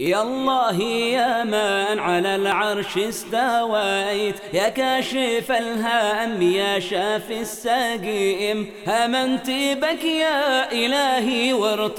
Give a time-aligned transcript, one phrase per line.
[0.00, 8.70] يا الله يا من على العرش استويت يا كاشف الهام يا شافي السقيم.
[8.86, 11.92] همنت بك يا إلهي وارتضيت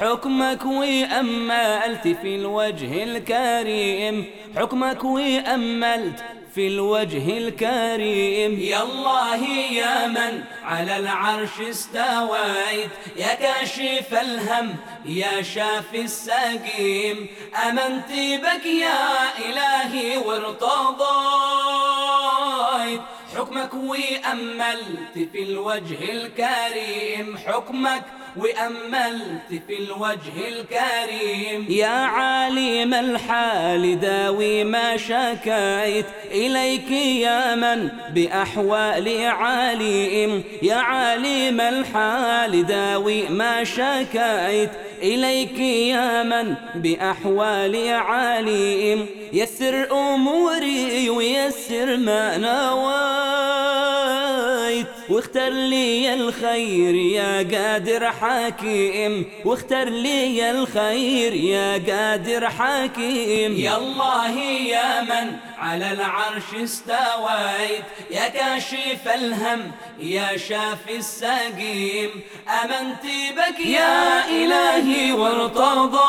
[0.00, 4.26] حكمك وأملت في الوجه الكريم.
[4.56, 6.24] حكمك وأملت
[6.54, 8.60] في الوجه الكريم.
[8.60, 17.28] يا الله يا من على العرش استويت يا كاشف الهم يا شافي السقيم.
[17.68, 18.10] أمنت
[18.44, 21.02] بك يا إلهي وارتضيت.
[23.36, 27.38] حكمك وأملت في الوجه الكريم.
[27.46, 28.04] حكمك
[28.36, 31.66] وأملت في الوجه الكريم.
[31.68, 43.28] يا عالم الحال داوي ما شكيت إليك يا من بأحوالي عالم يا عالم الحال داوي
[43.28, 44.70] ما شكيت
[45.02, 53.31] إليك يا من بأحوالي عالم يسر أموري ويسر ما نويت
[55.12, 64.38] واختر لي الخير يا قادر حكيم واختر لي الخير يا قادر حكيم يا الله
[64.74, 67.84] يا من على العرش استويت.
[68.10, 72.10] يا كاشف الهم يا شافي السقيم.
[72.64, 73.04] أمنت
[73.36, 76.02] بك يا إلهي وارتضيت.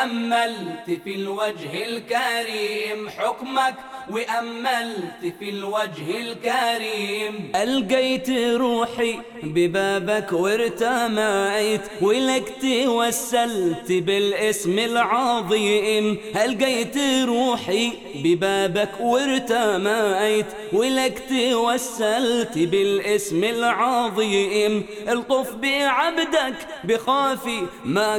[0.00, 3.74] وأملت في الوجه الكريم حكمك
[4.10, 7.52] وأملت في الوجه الكريم.
[7.56, 16.18] ألقيت روحي ببابك وارتميت ولك توسلت بالاسم العظيم.
[16.44, 24.86] ألقيت روحي ببابك وارتميت ولك توسلت بالاسم العظيم.
[25.08, 28.18] الطف بعبدك بخافي ما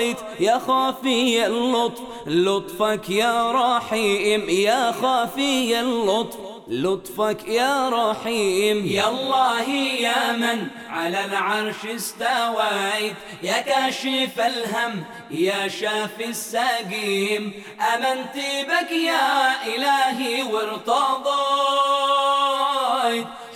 [0.00, 6.38] قضيت يا خافي اللطف لطفك يا رحيم يا خافي اللطف
[6.68, 8.86] لطفك يا رحيم.
[8.86, 9.68] يا الله
[10.00, 17.52] يا من على العرش استويت يا كاشف الهم يا شافي السقيم.
[17.94, 18.36] أمنت
[18.68, 21.30] بك يا إلهي وارتضيت.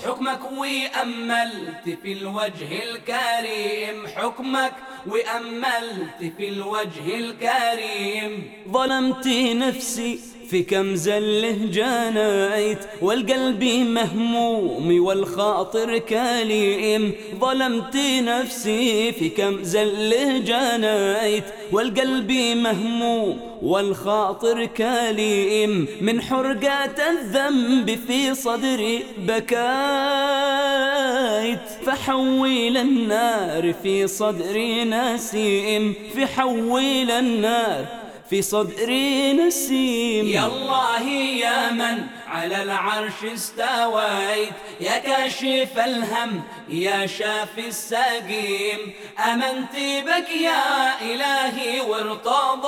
[0.07, 4.73] حكمك وأملت في الوجه الكريم حكمك
[5.07, 8.53] وأملت في الوجه الكريم.
[8.69, 17.12] ظلمت نفسي في كم زله جنيت والقلب مهموم والخاطر كليم.
[17.41, 25.87] ظلمت نفسي في كم زله جنيت والقلب مهموم والخاطر كليم.
[26.00, 29.55] من حرقة الذنب في صدري بكيت
[31.87, 35.94] فحول النار في صدري نسيم.
[36.16, 38.04] فحول النار
[38.34, 40.27] في صدري نسيم.
[40.28, 48.93] يا الله يا من على العرش استويت يا كاشف الهم يا شافي السقيم.
[49.33, 52.65] أمنت بك يا إلهي وارتضيت.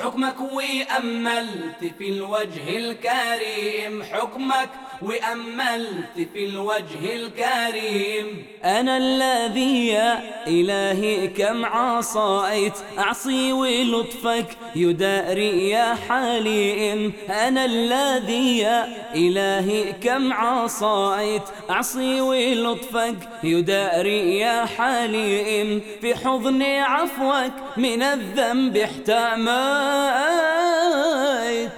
[0.00, 4.02] حكمك وأملت في الوجه الكريم.
[4.02, 4.70] حكمك
[5.02, 8.45] وأملت في الوجه الكريم.
[8.66, 14.46] أنا الذي يا إلهي كم عصيت؟ أعصي ولطفك
[14.76, 17.12] يداري يا حليم.
[17.30, 25.82] أنا الذي يا إلهي كم عصيت؟ أعصي ولطفك يداري يا حليم.
[26.00, 28.76] في حضن عفوك من الذنب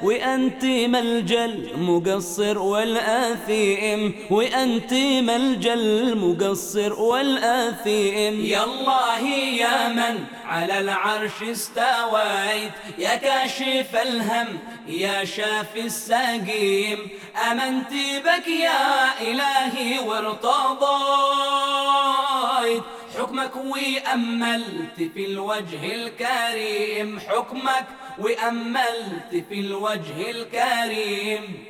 [0.03, 4.93] وأنت ملجأ المقصر والآثيم وأنت
[5.31, 8.44] ملجأ المقصر والآثيم.
[8.44, 9.28] يا الله
[9.62, 16.98] يا من على العرش استويت يا كاشف الهم يا شافي السقيم.
[17.50, 17.93] أمنت
[18.25, 20.88] بك يا إلهي وارتضيت.
[23.28, 27.21] حكمك وأملت في الوجه الكريم.
[27.21, 27.86] حكمك
[28.19, 31.65] وأملت في الوجه الكريم.